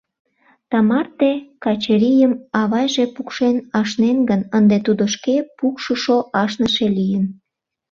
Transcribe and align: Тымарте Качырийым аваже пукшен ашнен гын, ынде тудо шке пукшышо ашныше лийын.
Тымарте 0.69 1.31
Качырийым 1.63 2.33
аваже 2.61 3.05
пукшен 3.15 3.57
ашнен 3.79 4.17
гын, 4.29 4.41
ынде 4.57 4.77
тудо 4.85 5.03
шке 5.15 5.35
пукшышо 5.57 6.17
ашныше 6.41 6.87
лийын. 6.97 7.25